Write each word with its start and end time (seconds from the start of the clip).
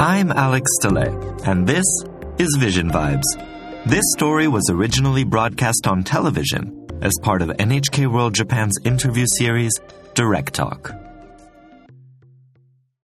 I'm 0.00 0.30
Alex 0.30 0.70
Stille, 0.76 1.42
and 1.44 1.66
this 1.66 1.84
is 2.38 2.56
Vision 2.56 2.88
Vibes. 2.88 3.24
This 3.84 4.04
story 4.16 4.46
was 4.46 4.70
originally 4.70 5.24
broadcast 5.24 5.88
on 5.88 6.04
television 6.04 6.86
as 7.02 7.18
part 7.20 7.42
of 7.42 7.48
NHK 7.48 8.06
World 8.06 8.32
Japan's 8.32 8.78
interview 8.84 9.26
series, 9.26 9.72
Direct 10.14 10.54
Talk. 10.54 10.92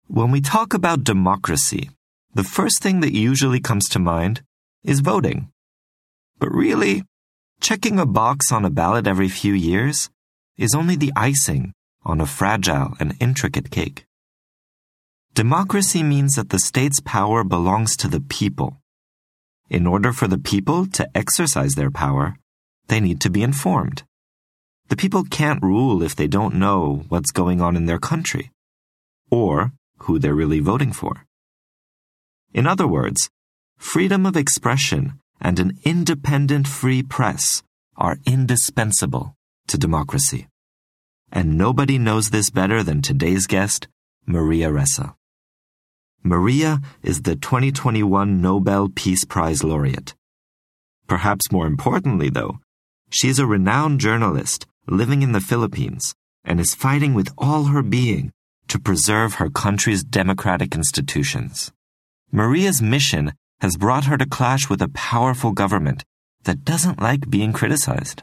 When 0.08 0.30
we 0.30 0.42
talk 0.42 0.74
about 0.74 1.02
democracy, 1.02 1.88
the 2.34 2.44
first 2.44 2.82
thing 2.82 3.00
that 3.00 3.14
usually 3.14 3.60
comes 3.60 3.88
to 3.88 3.98
mind 3.98 4.42
is 4.84 5.00
voting. 5.00 5.50
But 6.38 6.52
really, 6.52 7.04
checking 7.62 7.98
a 7.98 8.04
box 8.04 8.52
on 8.52 8.66
a 8.66 8.70
ballot 8.70 9.06
every 9.06 9.30
few 9.30 9.54
years 9.54 10.10
is 10.58 10.74
only 10.74 10.96
the 10.96 11.12
icing 11.16 11.72
on 12.04 12.20
a 12.20 12.26
fragile 12.26 12.92
and 13.00 13.16
intricate 13.18 13.70
cake. 13.70 14.04
Democracy 15.34 16.02
means 16.02 16.34
that 16.34 16.50
the 16.50 16.58
state's 16.58 17.00
power 17.00 17.42
belongs 17.42 17.96
to 17.96 18.06
the 18.06 18.20
people. 18.20 18.82
In 19.70 19.86
order 19.86 20.12
for 20.12 20.28
the 20.28 20.36
people 20.36 20.84
to 20.88 21.08
exercise 21.16 21.72
their 21.72 21.90
power, 21.90 22.36
they 22.88 23.00
need 23.00 23.18
to 23.22 23.30
be 23.30 23.42
informed. 23.42 24.02
The 24.90 24.96
people 24.96 25.24
can't 25.24 25.62
rule 25.62 26.02
if 26.02 26.14
they 26.14 26.26
don't 26.26 26.56
know 26.56 27.06
what's 27.08 27.30
going 27.30 27.62
on 27.62 27.76
in 27.76 27.86
their 27.86 27.98
country, 27.98 28.50
or 29.30 29.72
who 30.00 30.18
they're 30.18 30.34
really 30.34 30.60
voting 30.60 30.92
for. 30.92 31.24
In 32.52 32.66
other 32.66 32.86
words, 32.86 33.30
freedom 33.78 34.26
of 34.26 34.36
expression 34.36 35.18
and 35.40 35.58
an 35.58 35.78
independent 35.82 36.68
free 36.68 37.02
press 37.02 37.62
are 37.96 38.18
indispensable 38.26 39.34
to 39.68 39.78
democracy. 39.78 40.48
And 41.32 41.56
nobody 41.56 41.96
knows 41.96 42.28
this 42.28 42.50
better 42.50 42.82
than 42.82 43.00
today's 43.00 43.46
guest, 43.46 43.88
Maria 44.26 44.68
Ressa. 44.68 45.14
Maria 46.24 46.80
is 47.02 47.22
the 47.22 47.34
2021 47.34 48.40
Nobel 48.40 48.88
Peace 48.88 49.24
Prize 49.24 49.64
laureate. 49.64 50.14
Perhaps 51.08 51.50
more 51.50 51.66
importantly, 51.66 52.30
though, 52.30 52.60
she 53.10 53.28
is 53.28 53.40
a 53.40 53.46
renowned 53.46 53.98
journalist 53.98 54.66
living 54.86 55.22
in 55.22 55.32
the 55.32 55.40
Philippines 55.40 56.14
and 56.44 56.60
is 56.60 56.76
fighting 56.76 57.12
with 57.12 57.32
all 57.36 57.64
her 57.64 57.82
being 57.82 58.30
to 58.68 58.78
preserve 58.78 59.34
her 59.34 59.50
country's 59.50 60.04
democratic 60.04 60.76
institutions. 60.76 61.72
Maria's 62.30 62.80
mission 62.80 63.32
has 63.60 63.76
brought 63.76 64.04
her 64.04 64.16
to 64.16 64.24
clash 64.24 64.70
with 64.70 64.80
a 64.80 64.88
powerful 64.88 65.50
government 65.50 66.04
that 66.44 66.64
doesn't 66.64 67.02
like 67.02 67.30
being 67.30 67.52
criticized. 67.52 68.22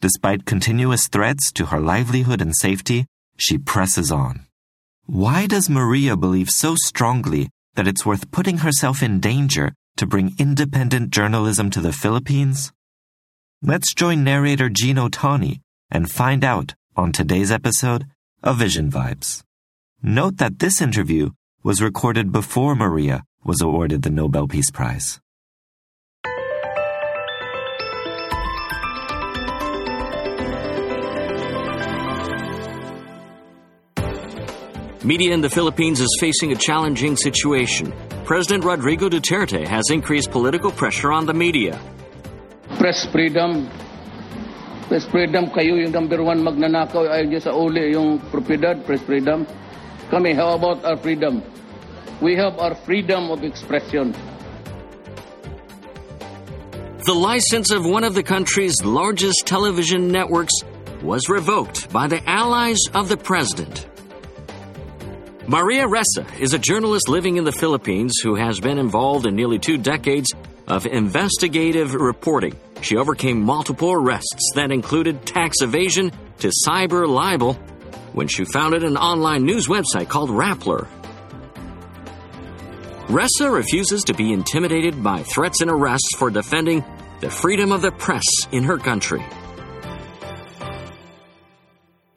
Despite 0.00 0.46
continuous 0.46 1.06
threats 1.06 1.52
to 1.52 1.66
her 1.66 1.80
livelihood 1.80 2.40
and 2.40 2.56
safety, 2.56 3.04
she 3.36 3.58
presses 3.58 4.10
on. 4.10 4.47
Why 5.10 5.46
does 5.46 5.70
Maria 5.70 6.18
believe 6.18 6.50
so 6.50 6.74
strongly 6.84 7.48
that 7.76 7.88
it's 7.88 8.04
worth 8.04 8.30
putting 8.30 8.58
herself 8.58 9.02
in 9.02 9.20
danger 9.20 9.72
to 9.96 10.04
bring 10.04 10.34
independent 10.38 11.08
journalism 11.08 11.70
to 11.70 11.80
the 11.80 11.94
Philippines? 11.94 12.74
Let's 13.62 13.94
join 13.94 14.22
narrator 14.22 14.68
Gino 14.68 15.08
Tani 15.08 15.62
and 15.90 16.10
find 16.10 16.44
out 16.44 16.74
on 16.94 17.12
today's 17.12 17.50
episode 17.50 18.04
of 18.42 18.58
Vision 18.58 18.90
Vibes. 18.90 19.42
Note 20.02 20.36
that 20.36 20.58
this 20.58 20.82
interview 20.82 21.30
was 21.62 21.80
recorded 21.80 22.30
before 22.30 22.74
Maria 22.74 23.24
was 23.42 23.62
awarded 23.62 24.02
the 24.02 24.10
Nobel 24.10 24.46
Peace 24.46 24.70
Prize. 24.70 25.20
Media 35.04 35.32
in 35.32 35.40
the 35.40 35.48
Philippines 35.48 36.00
is 36.00 36.10
facing 36.18 36.50
a 36.50 36.56
challenging 36.56 37.16
situation. 37.16 37.94
President 38.24 38.64
Rodrigo 38.64 39.08
Duterte 39.08 39.64
has 39.64 39.90
increased 39.90 40.32
political 40.32 40.72
pressure 40.72 41.12
on 41.12 41.24
the 41.24 41.32
media. 41.32 41.78
Press 42.78 43.06
freedom. 43.06 43.70
Press 44.88 45.06
freedom, 45.06 45.54
kayo 45.54 45.78
yung 45.78 45.92
number 45.92 46.18
one 46.18 46.42
magnanakaw 46.42 47.06
ay 47.14 47.30
sa 47.38 47.54
uli 47.54 47.94
yung 47.94 48.18
propiedad, 48.34 48.82
press 48.82 48.98
freedom. 49.06 49.46
Kami, 50.10 50.34
how 50.34 50.58
about 50.58 50.82
our 50.84 50.96
freedom? 50.96 51.46
We 52.18 52.34
have 52.34 52.58
our 52.58 52.74
freedom 52.74 53.30
of 53.30 53.44
expression. 53.44 54.10
The 57.06 57.14
license 57.14 57.70
of 57.70 57.86
one 57.86 58.02
of 58.02 58.18
the 58.18 58.26
country's 58.26 58.82
largest 58.82 59.46
television 59.46 60.10
networks 60.10 60.58
was 61.06 61.28
revoked 61.30 61.86
by 61.92 62.08
the 62.08 62.18
allies 62.28 62.82
of 62.94 63.08
the 63.08 63.16
president. 63.16 63.86
Maria 65.48 65.86
Ressa 65.86 66.38
is 66.38 66.52
a 66.52 66.58
journalist 66.58 67.08
living 67.08 67.38
in 67.38 67.44
the 67.44 67.52
Philippines 67.52 68.20
who 68.22 68.34
has 68.34 68.60
been 68.60 68.76
involved 68.76 69.24
in 69.24 69.34
nearly 69.34 69.58
two 69.58 69.78
decades 69.78 70.30
of 70.66 70.84
investigative 70.84 71.94
reporting. 71.94 72.54
She 72.82 72.98
overcame 72.98 73.40
multiple 73.40 73.90
arrests 73.90 74.52
that 74.56 74.70
included 74.70 75.24
tax 75.24 75.62
evasion 75.62 76.12
to 76.40 76.52
cyber 76.68 77.08
libel 77.08 77.54
when 78.12 78.28
she 78.28 78.44
founded 78.44 78.84
an 78.84 78.98
online 78.98 79.46
news 79.46 79.68
website 79.68 80.10
called 80.10 80.28
Rappler. 80.28 80.86
Ressa 83.06 83.50
refuses 83.50 84.04
to 84.04 84.12
be 84.12 84.34
intimidated 84.34 85.02
by 85.02 85.22
threats 85.22 85.62
and 85.62 85.70
arrests 85.70 86.14
for 86.14 86.28
defending 86.28 86.84
the 87.20 87.30
freedom 87.30 87.72
of 87.72 87.80
the 87.80 87.90
press 87.90 88.26
in 88.52 88.64
her 88.64 88.76
country. 88.76 89.24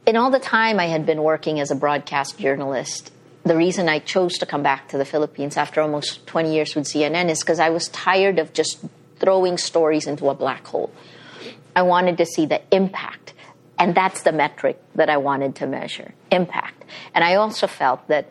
In 0.06 0.18
all 0.18 0.32
the 0.32 0.40
time 0.40 0.82
I 0.82 0.88
had 0.88 1.06
been 1.06 1.24
working 1.24 1.62
as 1.62 1.72
a 1.72 1.76
broadcast 1.76 2.38
journalist, 2.38 3.14
the 3.44 3.56
reason 3.56 3.90
I 3.90 4.00
chose 4.00 4.38
to 4.40 4.46
come 4.46 4.62
back 4.62 4.90
to 4.90 4.98
the 4.98 5.06
Philippines 5.06 5.58
after 5.58 5.82
almost 5.82 6.26
20 6.28 6.54
years 6.54 6.76
with 6.76 6.86
CNN 6.86 7.30
is 7.30 7.40
because 7.40 7.60
I 7.60 7.70
was 7.70 7.88
tired 7.90 8.38
of 8.40 8.54
just 8.54 8.80
throwing 9.18 9.58
stories 9.58 10.08
into 10.08 10.30
a 10.30 10.36
black 10.36 10.66
hole. 10.68 10.92
I 11.76 11.82
wanted 11.84 12.18
to 12.18 12.26
see 12.26 12.46
the 12.46 12.62
impact. 12.74 13.34
And 13.80 13.96
that's 13.96 14.22
the 14.22 14.32
metric 14.32 14.80
that 14.96 15.10
I 15.10 15.18
wanted 15.18 15.56
to 15.56 15.68
measure 15.68 16.14
impact. 16.32 16.84
And 17.16 17.24
I 17.24 17.36
also 17.36 17.66
felt 17.66 18.08
that 18.10 18.30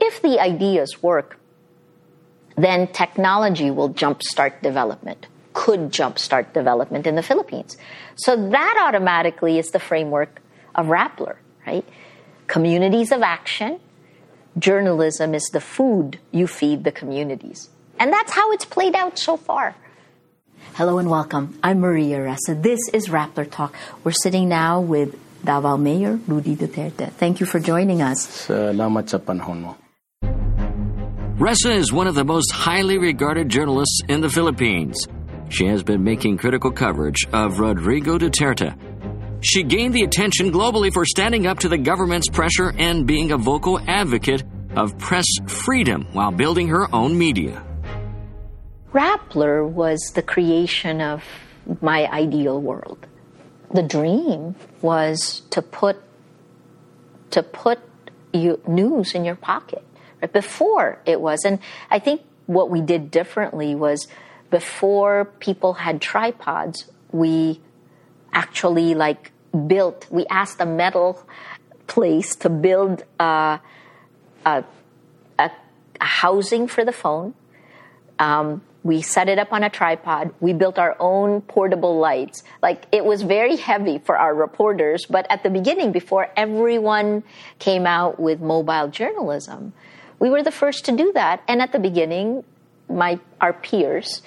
if 0.00 0.22
the 0.22 0.38
ideas 0.38 1.02
work, 1.02 1.38
then 2.56 2.86
technology 2.88 3.70
will 3.70 3.90
jumpstart 3.90 4.62
development, 4.62 5.26
could 5.54 5.90
jumpstart 5.90 6.52
development 6.52 7.06
in 7.06 7.16
the 7.16 7.22
Philippines. 7.22 7.76
So 8.14 8.50
that 8.50 8.84
automatically 8.86 9.58
is 9.58 9.70
the 9.70 9.80
framework 9.80 10.40
of 10.74 10.86
Rappler, 10.86 11.36
right? 11.66 11.84
Communities 12.46 13.10
of 13.10 13.22
action, 13.22 13.80
journalism 14.58 15.34
is 15.34 15.44
the 15.52 15.60
food 15.60 16.18
you 16.32 16.46
feed 16.46 16.84
the 16.84 16.92
communities. 16.92 17.68
And 17.98 18.12
that's 18.12 18.32
how 18.32 18.52
it's 18.52 18.64
played 18.64 18.94
out 18.94 19.18
so 19.18 19.36
far. 19.36 19.74
Hello 20.74 20.98
and 20.98 21.10
welcome. 21.10 21.58
I'm 21.62 21.80
Maria 21.80 22.18
Ressa. 22.18 22.60
This 22.60 22.80
is 22.92 23.08
Rappler 23.08 23.50
Talk. 23.50 23.74
We're 24.04 24.12
sitting 24.12 24.48
now 24.48 24.80
with 24.80 25.16
Davao 25.44 25.76
Mayor 25.76 26.18
Rody 26.26 26.56
Duterte. 26.56 27.12
Thank 27.12 27.40
you 27.40 27.46
for 27.46 27.60
joining 27.60 28.02
us. 28.02 28.48
Salamat 28.48 29.08
sa 29.08 29.18
panahon 29.18 29.60
mo. 29.62 29.76
Ressa 31.36 31.76
is 31.76 31.92
one 31.92 32.06
of 32.06 32.14
the 32.14 32.24
most 32.24 32.50
highly 32.52 32.98
regarded 32.98 33.48
journalists 33.48 34.00
in 34.08 34.20
the 34.20 34.28
Philippines. 34.28 34.96
She 35.48 35.66
has 35.66 35.82
been 35.82 36.02
making 36.02 36.38
critical 36.38 36.72
coverage 36.72 37.28
of 37.32 37.60
Rodrigo 37.60 38.18
Duterte. 38.18 38.74
She 39.40 39.62
gained 39.62 39.94
the 39.94 40.02
attention 40.02 40.50
globally 40.50 40.92
for 40.92 41.04
standing 41.04 41.46
up 41.46 41.58
to 41.60 41.68
the 41.68 41.78
government's 41.78 42.28
pressure 42.28 42.72
and 42.76 43.06
being 43.06 43.32
a 43.32 43.36
vocal 43.36 43.78
advocate 43.86 44.42
of 44.74 44.98
press 44.98 45.26
freedom 45.46 46.06
while 46.12 46.30
building 46.30 46.68
her 46.68 46.92
own 46.94 47.16
media. 47.16 47.62
Rappler 48.92 49.68
was 49.68 50.12
the 50.14 50.22
creation 50.22 51.00
of 51.00 51.22
my 51.80 52.06
ideal 52.06 52.60
world. 52.60 53.06
The 53.74 53.82
dream 53.82 54.54
was 54.80 55.42
to 55.50 55.60
put 55.60 56.02
to 57.30 57.42
put 57.42 57.80
you, 58.32 58.60
news 58.66 59.14
in 59.14 59.24
your 59.24 59.34
pocket. 59.34 59.84
Right? 60.22 60.32
Before 60.32 60.98
it 61.04 61.20
was, 61.20 61.44
and 61.44 61.58
I 61.90 61.98
think 61.98 62.22
what 62.46 62.70
we 62.70 62.80
did 62.80 63.10
differently 63.10 63.74
was 63.74 64.08
before 64.50 65.26
people 65.40 65.74
had 65.74 66.00
tripods, 66.00 66.90
we 67.10 67.60
actually 68.36 68.94
like 68.94 69.32
built. 69.66 70.06
We 70.10 70.26
asked 70.26 70.60
a 70.60 70.66
metal 70.66 71.26
place 71.86 72.36
to 72.36 72.50
build 72.50 73.02
a, 73.18 73.58
a, 74.44 74.64
a, 75.38 75.50
a 76.00 76.04
housing 76.04 76.68
for 76.68 76.84
the 76.84 76.92
phone. 76.92 77.34
Um, 78.18 78.62
we 78.84 79.02
set 79.02 79.28
it 79.28 79.38
up 79.38 79.52
on 79.52 79.64
a 79.64 79.70
tripod. 79.70 80.32
We 80.38 80.52
built 80.52 80.78
our 80.78 80.96
own 81.00 81.40
portable 81.40 81.98
lights. 81.98 82.44
Like 82.62 82.86
it 82.92 83.04
was 83.04 83.22
very 83.22 83.56
heavy 83.56 83.98
for 83.98 84.16
our 84.16 84.34
reporters, 84.34 85.06
but 85.06 85.26
at 85.28 85.42
the 85.42 85.50
beginning, 85.50 85.90
before 85.90 86.28
everyone 86.36 87.24
came 87.58 87.86
out 87.86 88.20
with 88.20 88.40
mobile 88.40 88.88
journalism, 88.88 89.72
we 90.20 90.30
were 90.30 90.42
the 90.42 90.52
first 90.52 90.84
to 90.84 90.92
do 90.92 91.10
that. 91.14 91.42
And 91.48 91.60
at 91.60 91.72
the 91.72 91.80
beginning, 91.80 92.44
my 92.88 93.18
our 93.40 93.52
peers 93.52 94.22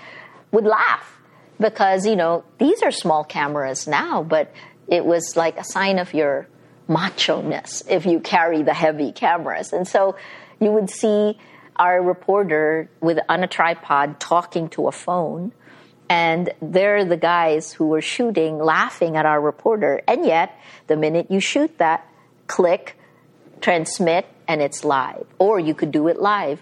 would 0.51 0.65
laugh 0.65 1.18
because 1.59 2.05
you 2.05 2.15
know 2.15 2.43
these 2.57 2.81
are 2.83 2.91
small 2.91 3.23
cameras 3.23 3.87
now, 3.87 4.23
but 4.23 4.53
it 4.87 5.05
was 5.05 5.35
like 5.35 5.57
a 5.57 5.63
sign 5.63 5.99
of 5.99 6.13
your 6.13 6.47
macho 6.87 7.41
ness 7.41 7.83
if 7.87 8.05
you 8.05 8.19
carry 8.19 8.63
the 8.63 8.73
heavy 8.73 9.11
cameras. 9.11 9.73
And 9.73 9.87
so 9.87 10.15
you 10.59 10.71
would 10.71 10.89
see 10.89 11.37
our 11.75 12.01
reporter 12.01 12.89
with 12.99 13.19
on 13.29 13.43
a 13.43 13.47
tripod 13.47 14.19
talking 14.19 14.69
to 14.69 14.87
a 14.87 14.91
phone 14.91 15.53
and 16.09 16.51
they're 16.61 17.05
the 17.05 17.17
guys 17.17 17.71
who 17.71 17.87
were 17.87 18.01
shooting 18.01 18.57
laughing 18.57 19.15
at 19.15 19.25
our 19.25 19.39
reporter 19.39 20.01
and 20.07 20.25
yet 20.25 20.59
the 20.87 20.97
minute 20.97 21.31
you 21.31 21.39
shoot 21.39 21.77
that 21.77 22.05
click 22.47 22.97
transmit 23.61 24.25
and 24.47 24.61
it's 24.61 24.83
live 24.83 25.25
or 25.37 25.59
you 25.59 25.73
could 25.73 25.91
do 25.91 26.07
it 26.09 26.19
live 26.19 26.61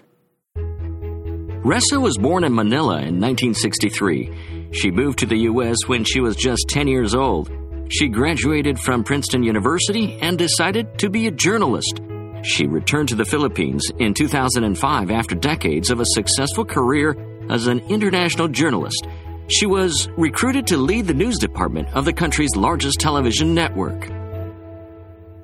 Ressa 1.64 2.00
was 2.00 2.16
born 2.16 2.44
in 2.44 2.54
Manila 2.54 2.94
in 2.94 3.20
1963. 3.20 4.57
She 4.70 4.90
moved 4.90 5.20
to 5.20 5.26
the 5.26 5.38
U.S. 5.38 5.76
when 5.86 6.04
she 6.04 6.20
was 6.20 6.36
just 6.36 6.66
10 6.68 6.88
years 6.88 7.14
old. 7.14 7.50
She 7.88 8.08
graduated 8.08 8.78
from 8.78 9.02
Princeton 9.02 9.42
University 9.42 10.18
and 10.20 10.36
decided 10.36 10.98
to 10.98 11.08
be 11.08 11.26
a 11.26 11.30
journalist. 11.30 12.00
She 12.42 12.66
returned 12.66 13.08
to 13.08 13.14
the 13.14 13.24
Philippines 13.24 13.90
in 13.98 14.14
2005 14.14 15.10
after 15.10 15.34
decades 15.34 15.90
of 15.90 16.00
a 16.00 16.06
successful 16.06 16.64
career 16.64 17.16
as 17.48 17.66
an 17.66 17.80
international 17.88 18.48
journalist. 18.48 19.06
She 19.48 19.64
was 19.64 20.08
recruited 20.18 20.66
to 20.68 20.76
lead 20.76 21.06
the 21.06 21.14
news 21.14 21.38
department 21.38 21.88
of 21.94 22.04
the 22.04 22.12
country's 22.12 22.54
largest 22.54 23.00
television 23.00 23.54
network. 23.54 24.10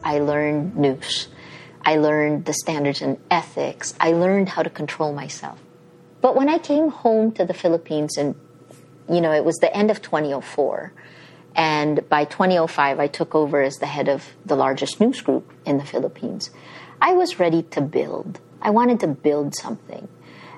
I 0.03 0.19
learned 0.19 0.77
news. 0.77 1.29
I 1.83 1.97
learned 1.97 2.45
the 2.45 2.53
standards 2.53 3.01
and 3.01 3.19
ethics. 3.31 3.95
I 3.99 4.13
learned 4.13 4.51
how 4.51 4.63
to 4.63 4.71
control 4.71 5.15
myself. 5.15 5.59
But 6.21 6.37
when 6.37 6.51
I 6.51 6.59
came 6.59 6.91
home 6.91 7.33
to 7.33 7.47
the 7.47 7.55
Philippines, 7.55 8.19
and 8.19 8.35
you 9.09 9.21
know, 9.21 9.33
it 9.33 9.45
was 9.45 9.57
the 9.57 9.75
end 9.75 9.91
of 9.91 10.03
2004, 10.03 10.93
and 11.57 12.09
by 12.09 12.25
2005, 12.25 12.99
I 12.99 13.07
took 13.07 13.35
over 13.35 13.63
as 13.63 13.77
the 13.77 13.87
head 13.87 14.09
of 14.09 14.25
the 14.45 14.57
largest 14.57 15.01
news 15.01 15.21
group 15.21 15.53
in 15.65 15.79
the 15.79 15.85
Philippines. 15.85 16.51
I 17.01 17.13
was 17.13 17.39
ready 17.39 17.63
to 17.63 17.81
build. 17.81 18.41
I 18.61 18.71
wanted 18.71 19.01
to 19.01 19.07
build 19.09 19.55
something, 19.55 20.09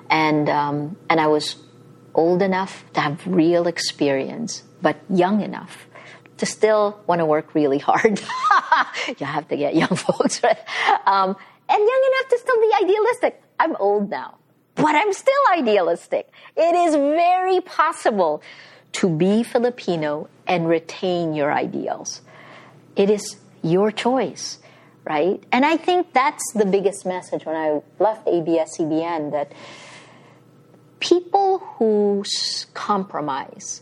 and 0.09 0.49
um, 0.49 0.97
and 1.09 1.19
I 1.19 1.27
was 1.27 1.57
old 2.15 2.41
enough 2.41 2.83
to 2.93 3.01
have 3.01 3.25
real 3.27 3.67
experience, 3.67 4.63
but 4.81 4.97
young 5.09 5.41
enough 5.41 5.87
to 6.37 6.45
still 6.45 6.99
want 7.07 7.19
to 7.19 7.25
work 7.25 7.53
really 7.53 7.79
hard. 7.79 8.21
you 9.19 9.25
have 9.25 9.47
to 9.49 9.57
get 9.57 9.75
young 9.75 9.87
folks, 9.95 10.41
right? 10.43 10.57
Um, 11.05 11.35
and 11.69 11.79
young 11.79 12.11
enough 12.11 12.29
to 12.29 12.37
still 12.39 12.61
be 12.61 12.71
idealistic. 12.81 13.43
I'm 13.59 13.75
old 13.77 14.09
now, 14.09 14.37
but 14.77 14.95
I'm 14.95 15.13
still 15.13 15.33
idealistic. 15.53 16.29
It 16.55 16.75
is 16.75 16.95
very 16.95 17.61
possible 17.61 18.41
to 18.93 19.09
be 19.09 19.43
Filipino 19.43 20.29
and 20.47 20.67
retain 20.67 21.33
your 21.33 21.51
ideals. 21.51 22.21
It 22.95 23.09
is 23.09 23.37
your 23.61 23.91
choice 23.91 24.59
right? 25.07 25.41
And 25.51 25.65
I 25.65 25.77
think 25.77 26.11
that's 26.13 26.43
the 26.53 26.65
biggest 26.65 27.05
message 27.05 27.45
when 27.45 27.55
I 27.55 27.81
left 27.99 28.27
ABS-CBN 28.27 29.31
that 29.31 29.53
people 30.99 31.59
who 31.59 32.23
compromise 32.73 33.81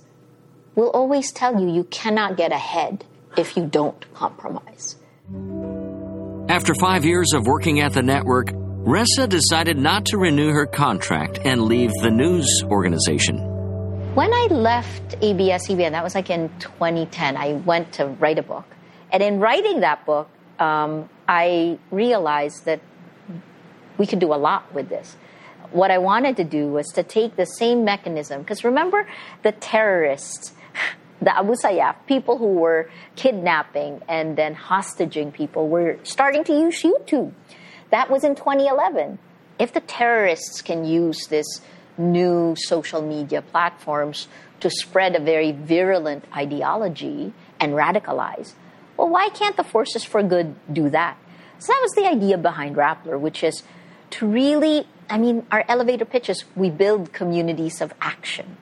will 0.76 0.92
always 0.92 1.32
tell 1.32 1.60
you 1.60 1.74
you 1.74 1.86
cannot 1.86 2.38
get 2.38 2.52
ahead 2.52 3.06
if 3.38 3.58
you 3.58 3.66
don't 3.66 4.14
compromise. 4.14 4.98
After 6.48 6.76
five 6.76 7.06
years 7.06 7.34
of 7.34 7.48
working 7.48 7.80
at 7.80 7.94
the 7.94 8.04
network, 8.04 8.52
Ressa 8.86 9.28
decided 9.28 9.80
not 9.80 10.06
to 10.06 10.20
renew 10.20 10.52
her 10.52 10.68
contract 10.68 11.40
and 11.44 11.64
leave 11.64 11.92
the 12.04 12.12
news 12.12 12.64
organization. 12.66 13.40
When 14.14 14.32
I 14.32 14.46
left 14.52 15.16
ABS-CBN, 15.24 15.90
that 15.90 16.04
was 16.04 16.14
like 16.14 16.30
in 16.30 16.50
2010, 16.60 17.36
I 17.36 17.54
went 17.54 17.94
to 17.94 18.06
write 18.06 18.38
a 18.38 18.44
book. 18.44 18.66
And 19.12 19.24
in 19.24 19.40
writing 19.40 19.80
that 19.80 20.06
book, 20.06 20.30
um, 20.60 21.10
I 21.28 21.80
realized 21.90 22.66
that 22.66 22.80
we 23.98 24.06
could 24.06 24.20
do 24.20 24.32
a 24.32 24.38
lot 24.38 24.72
with 24.72 24.88
this. 24.88 25.18
What 25.72 25.90
I 25.90 25.98
wanted 25.98 26.38
to 26.38 26.44
do 26.44 26.68
was 26.68 26.86
to 26.90 27.02
take 27.02 27.38
the 27.38 27.48
same 27.48 27.86
mechanism, 27.86 28.42
because 28.42 28.64
remember 28.64 29.08
the 29.42 29.52
terrorists, 29.54 30.54
the 31.24 31.36
Abu 31.36 31.56
Sayyaf, 31.56 31.96
people 32.06 32.38
who 32.38 32.54
were 32.54 32.92
kidnapping 33.16 34.04
and 34.08 34.38
then 34.38 34.54
hostaging 34.54 35.34
people, 35.34 35.70
were 35.70 35.98
starting 36.04 36.44
to 36.44 36.54
use 36.54 36.84
YouTube. 36.84 37.34
That 37.92 38.10
was 38.10 38.24
in 38.24 38.36
2011. 38.36 39.20
If 39.60 39.74
the 39.74 39.80
terrorists 39.80 40.62
can 40.62 40.86
use 40.86 41.28
this 41.28 41.62
new 41.98 42.56
social 42.58 43.02
media 43.02 43.42
platforms 43.42 44.28
to 44.60 44.70
spread 44.70 45.16
a 45.16 45.20
very 45.20 45.52
virulent 45.52 46.26
ideology 46.36 47.34
and 47.60 47.74
radicalize, 47.74 48.54
well, 48.98 49.10
why 49.10 49.30
can't 49.30 49.56
the 49.56 49.64
Forces 49.64 50.04
for 50.04 50.24
Good 50.24 50.56
do 50.72 50.90
that? 50.90 51.18
So 51.60 51.68
that 51.68 51.80
was 51.82 51.92
the 51.94 52.08
idea 52.08 52.38
behind 52.38 52.76
Rappler, 52.76 53.20
which 53.20 53.44
is 53.44 53.64
to 54.12 54.28
really, 54.28 54.88
I 55.10 55.18
mean, 55.18 55.46
our 55.52 55.64
elevator 55.68 56.06
pitches, 56.06 56.44
we 56.56 56.70
build 56.70 57.14
communities 57.14 57.82
of 57.82 57.94
action. 58.02 58.58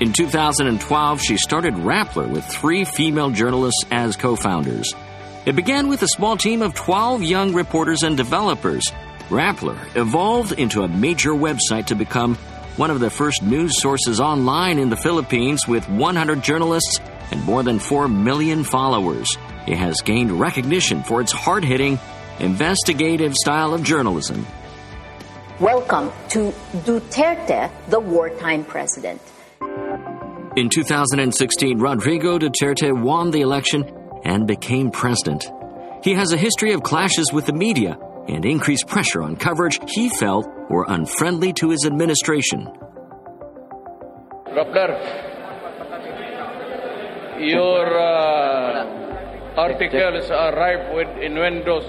In 0.00 0.12
2012, 0.12 1.22
she 1.22 1.36
started 1.36 1.74
Rappler 1.74 2.28
with 2.28 2.44
three 2.44 2.84
female 2.84 3.30
journalists 3.30 3.84
as 3.90 4.16
co 4.16 4.34
founders. 4.34 4.94
It 5.44 5.56
began 5.56 5.88
with 5.88 6.00
a 6.02 6.08
small 6.08 6.36
team 6.36 6.62
of 6.62 6.72
12 6.74 7.24
young 7.24 7.52
reporters 7.52 8.04
and 8.04 8.16
developers. 8.16 8.84
Rappler 9.28 9.76
evolved 9.96 10.52
into 10.52 10.82
a 10.82 10.88
major 10.88 11.32
website 11.32 11.86
to 11.86 11.96
become 11.96 12.36
one 12.76 12.92
of 12.92 13.00
the 13.00 13.10
first 13.10 13.42
news 13.42 13.82
sources 13.82 14.20
online 14.20 14.78
in 14.78 14.88
the 14.88 14.96
Philippines 14.96 15.66
with 15.66 15.88
100 15.88 16.44
journalists 16.44 17.00
and 17.32 17.42
more 17.42 17.64
than 17.64 17.80
4 17.80 18.06
million 18.06 18.62
followers. 18.62 19.36
It 19.66 19.78
has 19.78 20.00
gained 20.00 20.30
recognition 20.30 21.02
for 21.02 21.20
its 21.20 21.32
hard 21.32 21.64
hitting, 21.64 21.98
investigative 22.38 23.34
style 23.34 23.74
of 23.74 23.82
journalism. 23.82 24.46
Welcome 25.58 26.12
to 26.28 26.52
Duterte, 26.84 27.68
the 27.88 27.98
wartime 27.98 28.64
president. 28.64 29.20
In 30.54 30.68
2016, 30.68 31.80
Rodrigo 31.80 32.38
Duterte 32.38 32.92
won 32.92 33.32
the 33.32 33.40
election 33.40 34.01
and 34.24 34.46
became 34.46 34.90
president. 34.90 35.50
He 36.02 36.14
has 36.14 36.32
a 36.32 36.36
history 36.36 36.72
of 36.72 36.82
clashes 36.82 37.32
with 37.32 37.46
the 37.46 37.52
media 37.52 37.98
and 38.28 38.44
increased 38.44 38.86
pressure 38.86 39.22
on 39.22 39.36
coverage 39.36 39.78
he 39.88 40.08
felt 40.08 40.46
were 40.70 40.86
unfriendly 40.88 41.52
to 41.54 41.70
his 41.70 41.84
administration. 41.84 42.66
Rappler, 44.46 44.98
your 47.40 47.98
uh, 47.98 49.54
articles 49.56 50.30
are 50.30 50.54
ripe 50.54 50.94
with 50.94 51.08
innuendos 51.18 51.84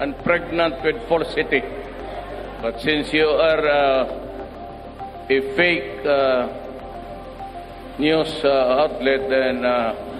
and 0.00 0.16
pregnant 0.24 0.82
with 0.82 1.06
falsity. 1.08 1.62
But 2.62 2.80
since 2.80 3.12
you 3.12 3.26
are 3.26 3.68
uh, 3.68 4.20
a 5.30 5.40
fake 5.56 6.04
uh, 6.04 6.48
news 7.98 8.44
uh, 8.44 8.48
outlet, 8.48 9.28
then 9.28 9.64
uh, 9.64 10.19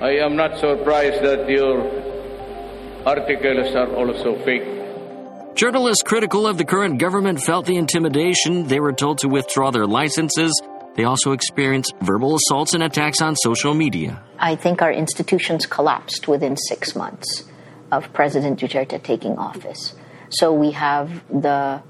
I 0.00 0.12
am 0.24 0.36
not 0.36 0.58
surprised 0.58 1.22
that 1.22 1.48
your 1.48 1.82
articles 3.06 3.74
are 3.74 3.94
also 3.94 4.36
fake. 4.44 4.64
Journalists 5.54 6.02
critical 6.02 6.46
of 6.46 6.58
the 6.58 6.64
current 6.64 6.98
government 6.98 7.42
felt 7.42 7.66
the 7.66 7.76
intimidation. 7.76 8.68
They 8.68 8.80
were 8.80 8.92
told 8.92 9.18
to 9.18 9.28
withdraw 9.28 9.70
their 9.70 9.86
licenses 9.86 10.52
they 10.94 11.04
also 11.04 11.32
experienced 11.32 11.94
verbal 12.00 12.34
assaults 12.34 12.74
and 12.74 12.82
attacks 12.82 13.22
on 13.22 13.36
social 13.36 13.74
media. 13.74 14.22
I 14.38 14.56
think 14.56 14.82
our 14.82 14.92
institutions 14.92 15.66
collapsed 15.66 16.26
within 16.26 16.56
six 16.56 16.96
months 16.96 17.44
of 17.92 18.12
President 18.12 18.60
Duterte 18.60 19.02
taking 19.02 19.38
office. 19.38 19.94
So 20.30 20.52
we 20.52 20.72
have 20.72 21.22
the 21.30 21.82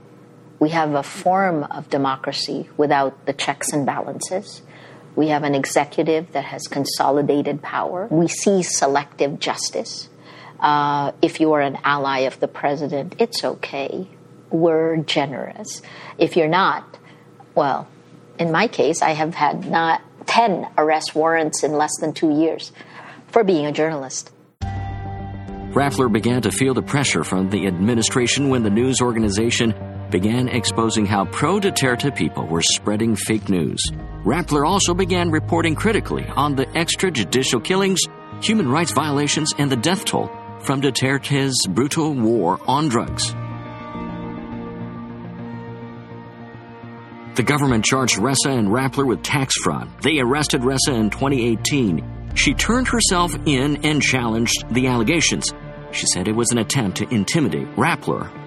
we 0.58 0.68
have 0.70 0.94
a 0.94 1.02
form 1.02 1.64
of 1.64 1.88
democracy 1.88 2.68
without 2.76 3.24
the 3.24 3.32
checks 3.32 3.72
and 3.72 3.86
balances. 3.86 4.60
We 5.16 5.28
have 5.28 5.42
an 5.42 5.54
executive 5.54 6.32
that 6.32 6.44
has 6.44 6.66
consolidated 6.66 7.62
power. 7.62 8.06
We 8.10 8.28
see 8.28 8.62
selective 8.62 9.40
justice. 9.40 10.08
Uh, 10.58 11.12
if 11.22 11.40
you 11.40 11.52
are 11.52 11.60
an 11.60 11.78
ally 11.84 12.20
of 12.20 12.38
the 12.40 12.48
president, 12.48 13.16
it's 13.18 13.44
okay. 13.44 14.06
We're 14.50 14.98
generous. 14.98 15.82
If 16.18 16.36
you're 16.36 16.48
not, 16.48 16.98
well, 17.54 17.88
in 18.38 18.52
my 18.52 18.68
case, 18.68 19.02
I 19.02 19.10
have 19.10 19.34
had 19.34 19.66
not 19.66 20.02
10 20.26 20.66
arrest 20.78 21.14
warrants 21.14 21.62
in 21.64 21.72
less 21.72 21.92
than 22.00 22.12
two 22.12 22.30
years 22.30 22.72
for 23.28 23.42
being 23.44 23.66
a 23.66 23.72
journalist. 23.72 24.32
Rappler 25.72 26.12
began 26.12 26.42
to 26.42 26.50
feel 26.50 26.74
the 26.74 26.82
pressure 26.82 27.22
from 27.22 27.50
the 27.50 27.66
administration 27.66 28.48
when 28.48 28.64
the 28.64 28.70
news 28.70 29.00
organization 29.00 29.72
began 30.10 30.48
exposing 30.48 31.06
how 31.06 31.24
pro 31.26 31.60
Duterte 31.60 32.14
people 32.14 32.46
were 32.46 32.62
spreading 32.62 33.16
fake 33.16 33.48
news. 33.48 33.80
Rappler 34.24 34.66
also 34.66 34.94
began 34.94 35.30
reporting 35.30 35.74
critically 35.74 36.26
on 36.36 36.56
the 36.56 36.66
extrajudicial 36.66 37.62
killings, 37.62 38.00
human 38.42 38.68
rights 38.70 38.92
violations, 38.92 39.52
and 39.58 39.70
the 39.70 39.76
death 39.76 40.04
toll 40.04 40.28
from 40.60 40.82
Duterte's 40.82 41.66
brutal 41.68 42.14
war 42.14 42.60
on 42.66 42.88
drugs. 42.88 43.34
The 47.36 47.44
government 47.44 47.84
charged 47.84 48.18
Ressa 48.18 48.58
and 48.58 48.68
Rappler 48.68 49.06
with 49.06 49.22
tax 49.22 49.54
fraud. 49.62 49.88
They 50.02 50.18
arrested 50.18 50.62
Ressa 50.62 50.94
in 50.94 51.10
2018. 51.10 52.34
She 52.34 52.54
turned 52.54 52.88
herself 52.88 53.34
in 53.46 53.84
and 53.84 54.02
challenged 54.02 54.64
the 54.70 54.88
allegations. 54.88 55.54
She 55.92 56.06
said 56.12 56.28
it 56.28 56.36
was 56.36 56.50
an 56.50 56.58
attempt 56.58 56.98
to 56.98 57.08
intimidate 57.14 57.68
Rappler. 57.76 58.39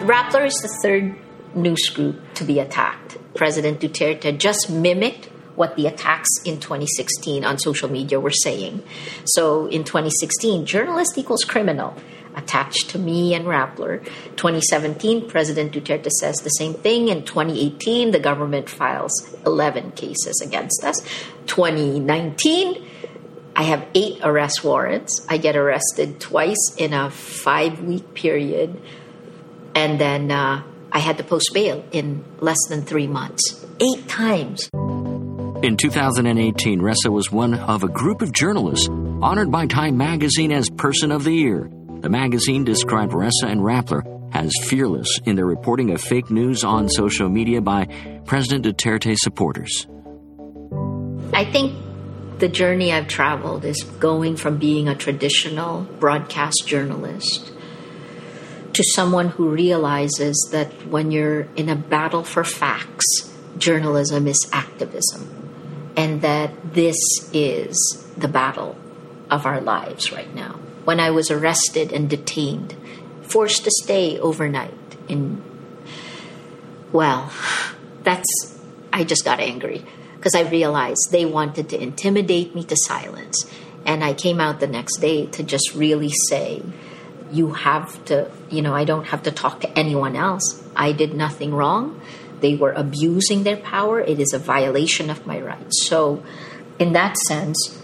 Rappler 0.00 0.46
is 0.46 0.54
the 0.62 0.68
third 0.82 1.16
news 1.56 1.88
group 1.88 2.34
to 2.34 2.44
be 2.44 2.60
attacked. 2.60 3.18
President 3.34 3.80
Duterte 3.80 4.38
just 4.38 4.70
mimicked 4.70 5.26
what 5.56 5.74
the 5.74 5.88
attacks 5.88 6.28
in 6.44 6.60
2016 6.60 7.44
on 7.44 7.58
social 7.58 7.90
media 7.90 8.20
were 8.20 8.30
saying. 8.30 8.84
So 9.24 9.66
in 9.66 9.82
2016, 9.82 10.66
journalist 10.66 11.18
equals 11.18 11.42
criminal 11.42 11.96
attached 12.36 12.90
to 12.90 12.98
me 12.98 13.34
and 13.34 13.46
Rappler. 13.46 14.04
2017, 14.36 15.28
President 15.28 15.72
Duterte 15.72 16.10
says 16.10 16.36
the 16.36 16.50
same 16.50 16.74
thing. 16.74 17.08
In 17.08 17.24
2018, 17.24 18.12
the 18.12 18.20
government 18.20 18.70
files 18.70 19.34
11 19.44 19.92
cases 19.92 20.40
against 20.40 20.84
us. 20.84 21.00
2019, 21.46 22.86
I 23.56 23.62
have 23.64 23.84
eight 23.96 24.20
arrest 24.22 24.62
warrants. 24.62 25.26
I 25.28 25.38
get 25.38 25.56
arrested 25.56 26.20
twice 26.20 26.72
in 26.76 26.92
a 26.92 27.10
five 27.10 27.80
week 27.80 28.14
period. 28.14 28.80
And 29.78 30.00
then 30.00 30.32
uh, 30.32 30.64
I 30.90 30.98
had 30.98 31.18
to 31.18 31.22
post 31.22 31.52
bail 31.54 31.84
in 31.92 32.24
less 32.40 32.58
than 32.68 32.82
three 32.82 33.06
months. 33.06 33.64
Eight 33.78 34.08
times. 34.08 34.68
In 35.62 35.76
2018, 35.76 36.80
Ressa 36.80 37.12
was 37.12 37.30
one 37.30 37.54
of 37.54 37.84
a 37.84 37.88
group 37.88 38.20
of 38.20 38.32
journalists 38.32 38.88
honored 38.88 39.52
by 39.52 39.66
Time 39.66 39.96
magazine 39.96 40.50
as 40.50 40.68
Person 40.68 41.12
of 41.12 41.22
the 41.22 41.30
Year. 41.30 41.70
The 42.00 42.08
magazine 42.08 42.64
described 42.64 43.12
Ressa 43.12 43.44
and 43.44 43.60
Rappler 43.60 44.02
as 44.34 44.52
fearless 44.64 45.20
in 45.24 45.36
their 45.36 45.46
reporting 45.46 45.92
of 45.92 46.00
fake 46.00 46.28
news 46.28 46.64
on 46.64 46.88
social 46.88 47.28
media 47.28 47.60
by 47.60 47.84
President 48.26 48.64
Duterte 48.64 49.14
supporters. 49.16 49.86
I 51.32 51.44
think 51.44 51.78
the 52.40 52.48
journey 52.48 52.92
I've 52.92 53.06
traveled 53.06 53.64
is 53.64 53.84
going 53.84 54.38
from 54.38 54.58
being 54.58 54.88
a 54.88 54.96
traditional 54.96 55.82
broadcast 56.00 56.64
journalist 56.66 57.52
to 58.78 58.84
someone 58.94 59.30
who 59.30 59.48
realizes 59.48 60.48
that 60.52 60.68
when 60.86 61.10
you're 61.10 61.48
in 61.56 61.68
a 61.68 61.74
battle 61.74 62.22
for 62.22 62.44
facts, 62.44 63.28
journalism 63.58 64.28
is 64.28 64.48
activism. 64.52 65.90
And 65.96 66.22
that 66.22 66.74
this 66.74 66.96
is 67.32 67.74
the 68.16 68.28
battle 68.28 68.78
of 69.32 69.46
our 69.46 69.60
lives 69.60 70.12
right 70.12 70.32
now. 70.32 70.60
When 70.84 71.00
I 71.00 71.10
was 71.10 71.28
arrested 71.28 71.92
and 71.92 72.08
detained, 72.08 72.76
forced 73.22 73.64
to 73.64 73.70
stay 73.82 74.16
overnight 74.20 74.96
in, 75.08 75.42
well, 76.92 77.32
that's, 78.04 78.60
I 78.92 79.02
just 79.02 79.24
got 79.24 79.40
angry 79.40 79.84
because 80.14 80.36
I 80.36 80.42
realized 80.42 81.08
they 81.10 81.24
wanted 81.24 81.68
to 81.70 81.82
intimidate 81.82 82.54
me 82.54 82.62
to 82.62 82.76
silence. 82.76 83.44
And 83.84 84.04
I 84.04 84.14
came 84.14 84.40
out 84.40 84.60
the 84.60 84.68
next 84.68 84.98
day 84.98 85.26
to 85.26 85.42
just 85.42 85.74
really 85.74 86.12
say, 86.28 86.62
you 87.32 87.52
have 87.52 88.04
to, 88.06 88.30
you 88.50 88.62
know, 88.62 88.74
I 88.74 88.84
don't 88.84 89.06
have 89.06 89.22
to 89.24 89.30
talk 89.30 89.60
to 89.60 89.78
anyone 89.78 90.16
else. 90.16 90.62
I 90.74 90.92
did 90.92 91.14
nothing 91.14 91.52
wrong. 91.54 92.00
They 92.40 92.54
were 92.54 92.72
abusing 92.72 93.42
their 93.42 93.56
power. 93.56 94.00
It 94.00 94.20
is 94.20 94.32
a 94.32 94.38
violation 94.38 95.10
of 95.10 95.26
my 95.26 95.40
rights. 95.40 95.86
So, 95.88 96.22
in 96.78 96.92
that 96.92 97.16
sense, 97.16 97.82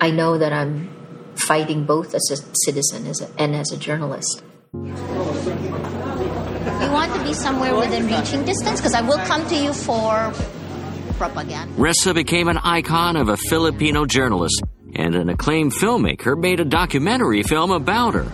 I 0.00 0.10
know 0.10 0.38
that 0.38 0.52
I'm 0.52 0.88
fighting 1.34 1.84
both 1.84 2.14
as 2.14 2.30
a 2.30 2.36
citizen 2.64 3.12
and 3.38 3.54
as 3.54 3.72
a 3.72 3.76
journalist. 3.76 4.42
You 4.72 4.92
want 6.92 7.12
to 7.14 7.22
be 7.24 7.32
somewhere 7.32 7.74
within 7.74 8.06
reaching 8.06 8.44
distance? 8.44 8.80
Because 8.80 8.94
I 8.94 9.00
will 9.00 9.18
come 9.18 9.46
to 9.48 9.56
you 9.56 9.72
for 9.72 10.32
propaganda. 11.14 11.74
Ressa 11.74 12.14
became 12.14 12.48
an 12.48 12.58
icon 12.58 13.16
of 13.16 13.28
a 13.28 13.36
Filipino 13.36 14.04
journalist, 14.06 14.62
and 14.94 15.14
an 15.14 15.28
acclaimed 15.28 15.72
filmmaker 15.72 16.38
made 16.38 16.60
a 16.60 16.64
documentary 16.64 17.42
film 17.42 17.70
about 17.70 18.14
her. 18.14 18.30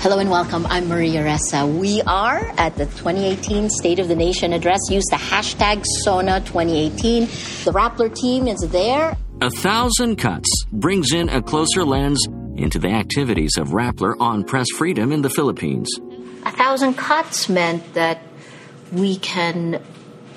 Hello 0.00 0.18
and 0.18 0.30
welcome. 0.30 0.66
I'm 0.66 0.88
Maria 0.88 1.24
Ressa. 1.24 1.66
We 1.66 2.02
are 2.02 2.52
at 2.58 2.76
the 2.76 2.84
2018 2.84 3.70
State 3.70 3.98
of 3.98 4.08
the 4.08 4.14
Nation 4.14 4.52
address. 4.52 4.80
Use 4.90 5.04
the 5.10 5.16
hashtag 5.16 5.84
SONA2018. 6.06 7.64
The 7.64 7.70
Rappler 7.70 8.14
team 8.14 8.46
is 8.46 8.60
there. 8.70 9.16
A 9.40 9.50
Thousand 9.50 10.16
Cuts 10.16 10.48
brings 10.72 11.12
in 11.12 11.30
a 11.30 11.40
closer 11.40 11.84
lens 11.84 12.22
into 12.56 12.78
the 12.78 12.88
activities 12.88 13.52
of 13.58 13.68
Rappler 13.68 14.14
on 14.20 14.44
press 14.44 14.66
freedom 14.76 15.10
in 15.10 15.22
the 15.22 15.30
Philippines. 15.30 15.88
A 16.44 16.50
Thousand 16.50 16.94
Cuts 16.94 17.48
meant 17.48 17.94
that 17.94 18.20
we 18.92 19.16
can 19.16 19.82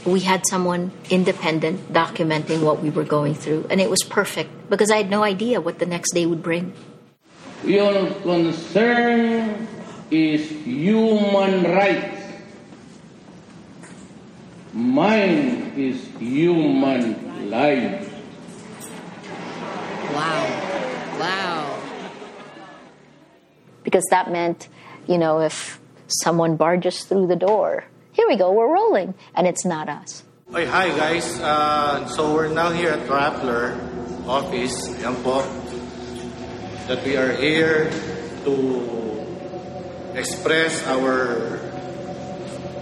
we 0.06 0.22
had 0.22 0.48
someone 0.48 0.92
independent 1.10 1.92
documenting 1.92 2.64
what 2.64 2.82
we 2.82 2.90
were 2.90 3.04
going 3.04 3.36
through 3.36 3.68
and 3.70 3.82
it 3.82 3.90
was 3.90 4.00
perfect 4.10 4.70
because 4.70 4.90
I 4.90 4.98
had 4.98 5.10
no 5.10 5.24
idea 5.24 5.60
what 5.60 5.80
the 5.80 5.86
next 5.86 6.14
day 6.14 6.26
would 6.26 6.42
bring. 6.42 6.74
Your 7.64 8.14
concern 8.22 9.68
is 10.12 10.50
human 10.50 11.64
rights. 11.64 12.22
Mine 14.74 15.74
is 15.76 16.06
human 16.20 17.50
life. 17.50 18.14
Wow. 20.14 21.18
Wow. 21.20 21.80
Because 23.84 24.06
that 24.12 24.32
meant, 24.32 24.70
you 25.08 25.18
know, 25.18 25.40
if 25.42 25.80
someone 26.08 26.58
barges 26.58 27.06
through 27.06 27.28
the 27.28 27.36
door, 27.36 27.86
here 28.14 28.28
we 28.28 28.36
go, 28.38 28.52
we're 28.52 28.72
rolling, 28.72 29.14
and 29.36 29.48
it's 29.48 29.66
not 29.66 29.90
us. 29.90 30.24
Hey, 30.52 30.66
hi 30.66 30.90
guys. 30.90 31.40
Uh, 31.40 32.08
so 32.08 32.34
we're 32.34 32.48
now 32.50 32.70
here 32.72 32.92
at 32.92 33.08
Rappler 33.08 33.76
office. 34.28 34.90
Yan 35.02 35.16
po. 35.24 35.44
That 36.88 37.04
we 37.04 37.18
are 37.18 37.34
here 37.34 37.92
to 38.46 38.98
express 40.16 40.88
our 40.88 41.60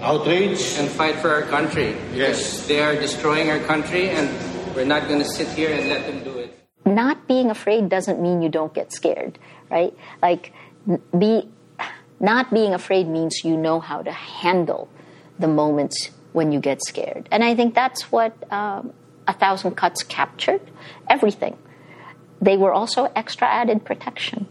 outrage 0.02 0.78
and 0.78 0.88
fight 0.90 1.16
for 1.16 1.34
our 1.34 1.42
country. 1.42 1.98
Yes. 2.14 2.68
They 2.68 2.82
are 2.82 2.94
destroying 2.94 3.50
our 3.50 3.60
country 3.60 4.10
and 4.10 4.30
we're 4.76 4.86
not 4.86 5.08
going 5.08 5.20
to 5.20 5.26
sit 5.26 5.48
here 5.50 5.74
and 5.74 5.90
let 5.90 6.06
them 6.06 6.24
do 6.24 6.38
it. 6.38 6.54
Not 6.86 7.28
being 7.28 7.50
afraid 7.50 7.90
doesn't 7.90 8.22
mean 8.22 8.44
you 8.44 8.50
don't 8.50 8.74
get 8.74 8.94
scared, 8.94 9.40
right? 9.72 9.94
Like 10.22 10.54
be 11.18 11.50
not 12.20 12.54
being 12.54 12.76
afraid 12.76 13.08
means 13.08 13.44
you 13.44 13.58
know 13.58 13.80
how 13.80 14.04
to 14.04 14.12
handle 14.12 14.88
the 15.40 15.48
moments 15.48 16.12
when 16.32 16.52
you 16.52 16.60
get 16.60 16.80
scared. 16.86 17.28
And 17.32 17.44
I 17.44 17.56
think 17.56 17.74
that's 17.74 18.12
what 18.12 18.38
um, 18.54 18.94
a 19.28 19.34
thousand 19.34 19.76
cuts 19.76 20.04
captured 20.04 20.62
everything 21.10 21.58
they 22.42 22.58
were 22.58 22.74
also 22.74 23.12
extra 23.16 23.48
added 23.48 23.86
protection. 23.86 24.48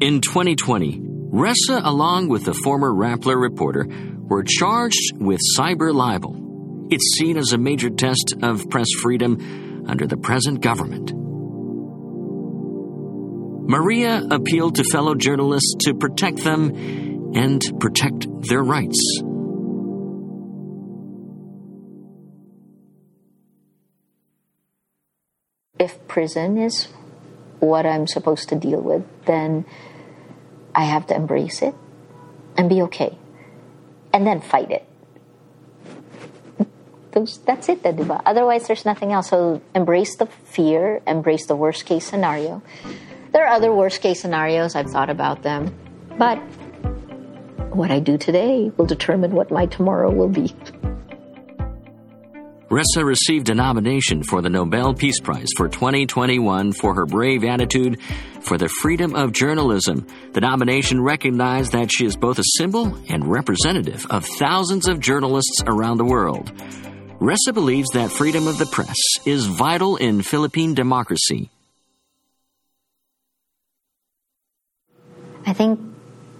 In 0.00 0.20
2020, 0.20 1.00
Ressa, 1.32 1.80
along 1.84 2.28
with 2.28 2.44
the 2.44 2.54
former 2.54 2.92
Rappler 2.92 3.40
reporter, 3.40 3.86
were 3.88 4.42
charged 4.42 5.16
with 5.16 5.40
cyber 5.58 5.94
libel. 5.94 6.88
It's 6.90 7.16
seen 7.16 7.36
as 7.36 7.52
a 7.52 7.58
major 7.58 7.90
test 7.90 8.34
of 8.42 8.68
press 8.70 8.88
freedom 9.00 9.84
under 9.88 10.06
the 10.06 10.16
present 10.16 10.60
government. 10.60 11.12
Maria 13.66 14.22
appealed 14.30 14.76
to 14.76 14.84
fellow 14.84 15.14
journalists 15.14 15.74
to 15.80 15.94
protect 15.94 16.44
them 16.44 16.70
and 17.34 17.62
protect 17.80 18.26
their 18.48 18.62
rights. 18.62 19.00
If 25.84 26.08
prison 26.08 26.58
is 26.58 26.88
what 27.60 27.86
I'm 27.86 28.06
supposed 28.06 28.48
to 28.48 28.56
deal 28.56 28.80
with, 28.80 29.04
then 29.26 29.64
I 30.74 30.84
have 30.84 31.06
to 31.08 31.14
embrace 31.14 31.62
it 31.62 31.74
and 32.56 32.68
be 32.68 32.82
okay. 32.82 33.16
And 34.12 34.26
then 34.26 34.40
fight 34.40 34.70
it. 34.70 34.86
Those, 37.12 37.38
that's 37.38 37.68
it, 37.68 37.82
diba? 37.82 38.20
Otherwise, 38.26 38.66
there's 38.66 38.84
nothing 38.84 39.12
else. 39.12 39.30
So 39.30 39.62
embrace 39.74 40.16
the 40.16 40.26
fear, 40.26 41.00
embrace 41.06 41.46
the 41.46 41.54
worst 41.54 41.86
case 41.86 42.04
scenario. 42.04 42.62
There 43.32 43.44
are 43.46 43.52
other 43.52 43.72
worst 43.72 44.00
case 44.00 44.20
scenarios, 44.20 44.74
I've 44.74 44.90
thought 44.90 45.10
about 45.10 45.42
them. 45.42 45.74
But 46.18 46.38
what 47.70 47.90
I 47.90 48.00
do 48.00 48.18
today 48.18 48.72
will 48.76 48.86
determine 48.86 49.32
what 49.32 49.50
my 49.50 49.66
tomorrow 49.66 50.10
will 50.10 50.28
be. 50.28 50.54
Ressa 52.70 53.04
received 53.04 53.50
a 53.50 53.54
nomination 53.54 54.22
for 54.22 54.40
the 54.40 54.48
Nobel 54.48 54.94
Peace 54.94 55.20
Prize 55.20 55.48
for 55.54 55.68
2021 55.68 56.72
for 56.72 56.94
her 56.94 57.04
brave 57.04 57.44
attitude 57.44 58.00
for 58.40 58.56
the 58.56 58.70
freedom 58.80 59.14
of 59.14 59.32
journalism. 59.32 60.06
The 60.32 60.40
nomination 60.40 61.02
recognized 61.02 61.72
that 61.72 61.92
she 61.92 62.06
is 62.06 62.16
both 62.16 62.38
a 62.38 62.44
symbol 62.56 62.96
and 63.10 63.30
representative 63.30 64.06
of 64.08 64.24
thousands 64.24 64.88
of 64.88 64.98
journalists 64.98 65.62
around 65.66 65.98
the 65.98 66.06
world. 66.06 66.52
Ressa 67.20 67.52
believes 67.52 67.90
that 67.90 68.10
freedom 68.10 68.48
of 68.48 68.56
the 68.56 68.66
press 68.66 68.96
is 69.26 69.44
vital 69.44 69.96
in 69.96 70.22
Philippine 70.22 70.72
democracy. 70.72 71.50
I 75.46 75.52
think 75.52 75.78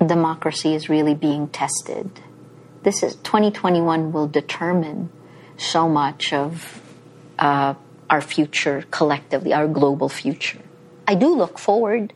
democracy 0.04 0.74
is 0.74 0.88
really 0.88 1.14
being 1.14 1.48
tested. 1.48 2.10
This 2.82 3.02
is 3.02 3.14
2021 3.16 4.10
will 4.10 4.26
determine 4.26 5.10
so 5.56 5.88
much 5.88 6.32
of 6.32 6.80
uh, 7.38 7.74
our 8.10 8.20
future 8.20 8.84
collectively, 8.90 9.52
our 9.52 9.68
global 9.68 10.08
future. 10.08 10.58
I 11.06 11.14
do 11.14 11.34
look 11.34 11.58
forward, 11.58 12.12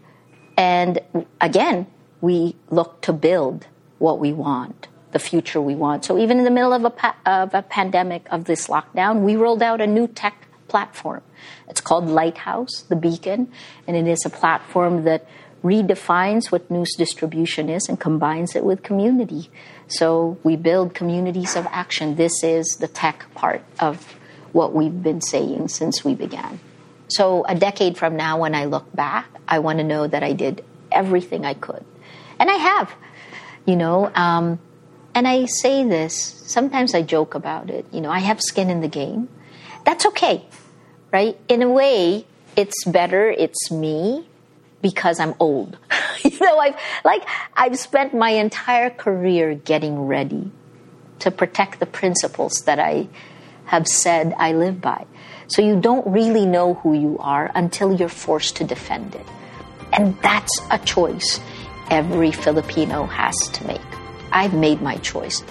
and 0.57 1.01
again, 1.41 1.87
we 2.21 2.57
look 2.71 3.01
to 3.03 3.13
build 3.13 3.67
what 3.99 4.19
we 4.19 4.33
want, 4.33 4.89
the 5.13 5.19
future 5.19 5.61
we 5.61 5.75
want. 5.75 6.05
So 6.05 6.19
even 6.19 6.39
in 6.39 6.45
the 6.45 6.51
middle 6.51 6.73
of 6.73 6.85
a, 6.85 6.91
pa- 6.91 7.17
of 7.27 7.55
a 7.55 7.63
pandemic 7.63 8.27
of 8.31 8.45
this 8.45 8.69
lockdown, 8.69 9.21
we 9.21 9.37
rolled 9.37 9.63
out 9.63 9.81
a 9.81 9.87
new 9.87 10.07
tech 10.07 10.47
platform. 10.69 11.23
It's 11.69 11.81
called 11.81 12.07
Lighthouse, 12.07 12.83
the 12.89 12.97
Beacon, 12.97 13.51
and 13.87 13.97
it 13.97 14.07
is 14.07 14.25
a 14.25 14.31
platform 14.31 15.05
that 15.05 15.27
redefines 15.63 16.53
what 16.53 16.71
news 16.71 16.95
distribution 16.97 17.69
is 17.69 17.89
and 17.89 17.99
combines 17.99 18.55
it 18.55 18.65
with 18.65 18.83
community. 18.83 19.51
So 19.89 20.39
we 20.43 20.57
build 20.57 20.95
communities 20.95 21.57
of 21.57 21.67
action. 21.67 22.15
This 22.17 22.45
is 22.45 22.77
the 22.81 22.89
tech 22.89 23.27
part 23.35 23.63
of 23.81 24.17
what 24.53 24.73
we've 24.73 25.03
been 25.03 25.21
saying 25.21 25.69
since 25.69 26.05
we 26.05 26.15
began. 26.15 26.61
So 27.09 27.45
a 27.45 27.55
decade 27.55 27.97
from 27.97 28.17
now, 28.17 28.39
when 28.39 28.55
I 28.55 28.67
look 28.67 28.95
back, 28.95 29.29
I 29.47 29.59
want 29.61 29.79
to 29.79 29.85
know 29.85 30.07
that 30.07 30.23
I 30.23 30.33
did 30.33 30.65
everything 30.93 31.45
I 31.45 31.55
could. 31.55 31.85
And 32.39 32.51
I 32.51 32.55
have, 32.55 32.95
you 33.67 33.77
know. 33.77 34.11
Um, 34.15 34.61
and 35.15 35.27
I 35.27 35.47
say 35.47 35.85
this, 35.85 36.15
sometimes 36.15 36.95
I 36.95 37.03
joke 37.03 37.35
about 37.35 37.71
it. 37.71 37.87
You 37.93 38.01
know, 38.01 38.11
I 38.11 38.21
have 38.21 38.41
skin 38.41 38.71
in 38.71 38.81
the 38.81 38.89
game. 38.89 39.29
That's 39.85 40.07
okay, 40.07 40.45
right? 41.11 41.39
In 41.49 41.63
a 41.63 41.69
way, 41.69 42.27
it's 42.57 42.85
better, 42.85 43.31
it's 43.31 43.71
me, 43.71 44.27
because 44.81 45.21
I'm 45.21 45.35
old. 45.41 45.77
you 46.25 46.39
know, 46.41 46.59
I've 46.59 46.77
like 47.05 47.27
I've 47.55 47.79
spent 47.79 48.15
my 48.15 48.31
entire 48.31 48.91
career 48.91 49.55
getting 49.55 50.07
ready 50.07 50.51
to 51.21 51.31
protect 51.31 51.81
the 51.81 51.87
principles 51.87 52.63
that 52.67 52.79
I 52.79 53.09
have 53.67 53.87
said 53.87 54.35
I 54.39 54.53
live 54.53 54.81
by. 54.81 55.07
So 55.49 55.63
you 55.63 55.81
don't 55.81 56.07
really 56.07 56.47
know 56.47 56.75
who 56.75 56.95
you 56.95 57.19
are 57.21 57.51
until 57.55 57.95
you're 57.95 58.09
forced 58.09 58.57
to 58.57 58.65
defend 58.65 59.15
it. 59.15 59.27
And 59.93 60.17
that's 60.23 60.61
a 60.71 60.79
choice 60.79 61.41
every 61.91 62.33
Filipino 62.33 63.07
has 63.07 63.37
to 63.55 63.67
make. 63.67 63.81
I've 64.31 64.55
made 64.55 64.83
my 64.83 64.97
choice. 64.97 65.43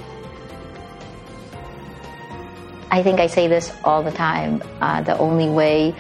I 2.90 3.04
think 3.04 3.20
I 3.20 3.28
say 3.28 3.48
this 3.48 3.74
all 3.84 4.04
the 4.04 4.12
time. 4.12 4.64
Uh, 4.80 5.02
the 5.02 5.18
only 5.18 5.50
way 5.50 5.96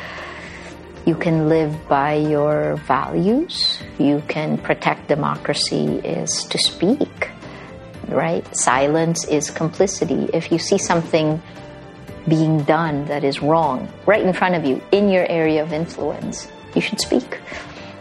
you 1.07 1.15
can 1.15 1.47
live 1.47 1.73
by 1.87 2.15
your 2.15 2.75
values, 2.85 3.79
you 3.97 4.21
can 4.27 4.57
protect 4.57 5.07
democracy 5.07 5.99
is 6.03 6.43
to 6.43 6.57
speak, 6.57 7.31
right? 8.09 8.45
Silence 8.53 9.25
is 9.25 9.49
complicity. 9.49 10.29
If 10.33 10.51
you 10.51 10.59
see 10.59 10.77
something 10.77 11.41
being 12.27 12.61
done 12.63 13.05
that 13.05 13.23
is 13.23 13.41
wrong 13.41 13.87
right 14.05 14.21
in 14.21 14.33
front 14.33 14.55
of 14.55 14.65
you 14.65 14.83
in 14.91 15.07
your 15.07 15.25
area 15.31 15.63
of 15.63 15.71
influence, 15.71 16.51
you 16.75 16.81
should 16.81 16.99
speak. 16.99 17.39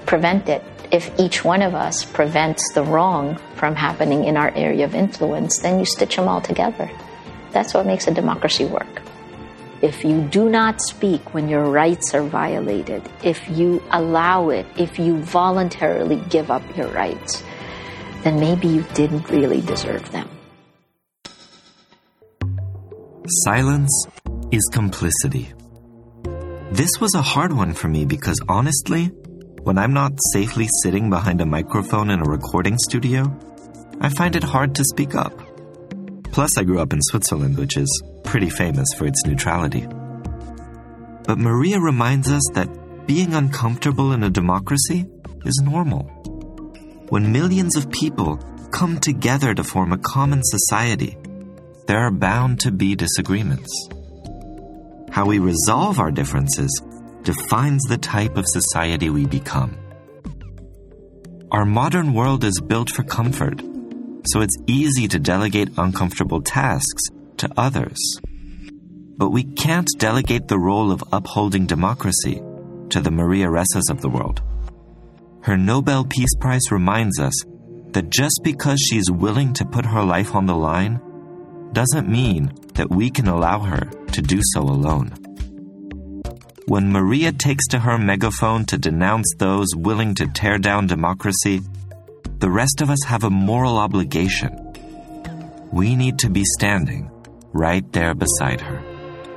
Prevent 0.04 0.48
it. 0.48 0.64
If 0.90 1.16
each 1.16 1.44
one 1.44 1.62
of 1.62 1.76
us 1.76 2.04
prevents 2.04 2.72
the 2.74 2.82
wrong 2.82 3.36
from 3.54 3.76
happening 3.76 4.24
in 4.24 4.36
our 4.36 4.50
area 4.56 4.84
of 4.84 4.96
influence, 4.96 5.58
then 5.60 5.78
you 5.78 5.84
stitch 5.84 6.16
them 6.16 6.26
all 6.26 6.40
together. 6.40 6.90
That's 7.52 7.72
what 7.72 7.86
makes 7.86 8.08
a 8.08 8.14
democracy 8.14 8.64
work. 8.64 9.02
If 9.82 10.04
you 10.04 10.22
do 10.22 10.48
not 10.48 10.80
speak 10.80 11.34
when 11.34 11.48
your 11.48 11.64
rights 11.64 12.14
are 12.14 12.22
violated, 12.22 13.02
if 13.22 13.46
you 13.50 13.82
allow 13.90 14.48
it, 14.48 14.66
if 14.78 14.98
you 14.98 15.18
voluntarily 15.22 16.16
give 16.30 16.50
up 16.50 16.62
your 16.76 16.88
rights, 16.88 17.42
then 18.22 18.40
maybe 18.40 18.68
you 18.68 18.84
didn't 18.94 19.28
really 19.28 19.60
deserve 19.60 20.10
them. 20.12 20.28
Silence 23.44 24.06
is 24.50 24.66
complicity. 24.72 25.52
This 26.72 26.98
was 27.00 27.14
a 27.14 27.22
hard 27.22 27.52
one 27.52 27.74
for 27.74 27.88
me 27.88 28.04
because 28.04 28.40
honestly, 28.48 29.06
when 29.62 29.78
I'm 29.78 29.92
not 29.92 30.12
safely 30.32 30.68
sitting 30.82 31.10
behind 31.10 31.40
a 31.40 31.46
microphone 31.46 32.10
in 32.10 32.20
a 32.20 32.24
recording 32.24 32.78
studio, 32.78 33.38
I 34.00 34.08
find 34.08 34.36
it 34.36 34.42
hard 34.42 34.74
to 34.76 34.84
speak 34.84 35.14
up. 35.14 35.45
Plus, 36.36 36.58
I 36.58 36.64
grew 36.64 36.80
up 36.80 36.92
in 36.92 37.00
Switzerland, 37.00 37.56
which 37.56 37.78
is 37.78 38.02
pretty 38.22 38.50
famous 38.50 38.92
for 38.92 39.06
its 39.06 39.24
neutrality. 39.24 39.86
But 41.24 41.38
Maria 41.38 41.80
reminds 41.80 42.30
us 42.30 42.42
that 42.52 43.06
being 43.06 43.32
uncomfortable 43.32 44.12
in 44.12 44.22
a 44.22 44.28
democracy 44.28 45.06
is 45.46 45.62
normal. 45.64 46.02
When 47.08 47.32
millions 47.32 47.74
of 47.74 47.90
people 47.90 48.36
come 48.70 49.00
together 49.00 49.54
to 49.54 49.64
form 49.64 49.94
a 49.94 49.96
common 50.12 50.42
society, 50.44 51.16
there 51.86 52.00
are 52.00 52.10
bound 52.10 52.60
to 52.60 52.70
be 52.70 52.94
disagreements. 52.94 53.88
How 55.10 55.24
we 55.24 55.38
resolve 55.38 55.98
our 55.98 56.10
differences 56.10 56.82
defines 57.22 57.82
the 57.84 57.96
type 57.96 58.36
of 58.36 58.46
society 58.46 59.08
we 59.08 59.24
become. 59.24 59.74
Our 61.50 61.64
modern 61.64 62.12
world 62.12 62.44
is 62.44 62.60
built 62.60 62.90
for 62.90 63.04
comfort, 63.04 63.62
so 64.26 64.40
it's 64.40 64.56
easy 64.66 65.08
to 65.08 65.18
delegate 65.18 65.70
uncomfortable 65.76 66.42
tasks 66.42 67.02
to 67.38 67.48
others. 67.56 67.98
But 69.18 69.30
we 69.30 69.44
can't 69.44 69.88
delegate 69.98 70.48
the 70.48 70.58
role 70.58 70.92
of 70.92 71.02
upholding 71.12 71.66
democracy 71.66 72.42
to 72.90 73.00
the 73.00 73.10
Maria 73.10 73.48
Ressas 73.48 73.90
of 73.90 74.00
the 74.00 74.10
world. 74.10 74.42
Her 75.42 75.56
Nobel 75.56 76.04
Peace 76.04 76.34
Prize 76.40 76.70
reminds 76.70 77.18
us 77.20 77.34
that 77.92 78.10
just 78.10 78.40
because 78.42 78.80
she's 78.80 79.10
willing 79.10 79.52
to 79.54 79.64
put 79.64 79.86
her 79.86 80.02
life 80.02 80.34
on 80.34 80.46
the 80.46 80.56
line 80.56 81.00
doesn't 81.72 82.08
mean 82.08 82.52
that 82.74 82.90
we 82.90 83.10
can 83.10 83.28
allow 83.28 83.60
her 83.60 83.84
to 84.12 84.22
do 84.22 84.40
so 84.52 84.62
alone. 84.62 85.12
When 86.66 86.90
Maria 86.90 87.32
takes 87.32 87.66
to 87.68 87.78
her 87.78 87.96
megaphone 87.96 88.64
to 88.66 88.76
denounce 88.76 89.32
those 89.38 89.68
willing 89.76 90.14
to 90.16 90.26
tear 90.26 90.58
down 90.58 90.88
democracy, 90.88 91.60
the 92.38 92.50
rest 92.50 92.80
of 92.80 92.90
us 92.90 93.02
have 93.04 93.24
a 93.24 93.30
moral 93.30 93.78
obligation. 93.78 94.52
We 95.72 95.96
need 95.96 96.18
to 96.20 96.30
be 96.30 96.44
standing 96.44 97.10
right 97.52 97.90
there 97.92 98.14
beside 98.14 98.60
her. 98.60 98.82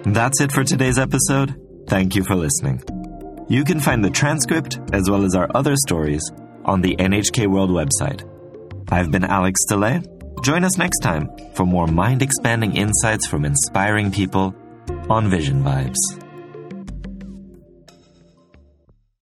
That's 0.03 0.41
it 0.41 0.51
for 0.51 0.63
today's 0.63 0.99
episode. 0.99 1.55
Thank 1.87 2.15
you 2.15 2.23
for 2.23 2.35
listening. 2.35 2.83
You 3.49 3.63
can 3.63 3.79
find 3.79 4.03
the 4.03 4.09
transcript 4.09 4.79
as 4.93 5.09
well 5.09 5.23
as 5.23 5.33
our 5.35 5.49
other 5.55 5.75
stories 5.75 6.21
on 6.65 6.81
the 6.81 6.95
NHK 6.97 7.47
World 7.47 7.71
website. 7.71 8.23
I've 8.91 9.11
been 9.11 9.23
Alex 9.23 9.61
DeLay. 9.69 10.03
Join 10.43 10.63
us 10.63 10.77
next 10.77 10.99
time 10.99 11.29
for 11.53 11.65
more 11.65 11.87
mind 11.87 12.21
expanding 12.21 12.75
insights 12.75 13.27
from 13.27 13.45
inspiring 13.45 14.11
people 14.11 14.53
on 15.09 15.29
Vision 15.29 15.63
Vibes. 15.63 16.28